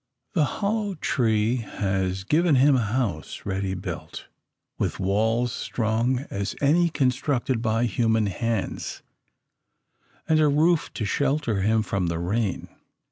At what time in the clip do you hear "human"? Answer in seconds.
7.85-8.25